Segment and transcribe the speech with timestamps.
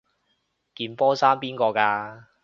[0.03, 0.03] 件
[0.95, 2.23] 波衫邊個㗎？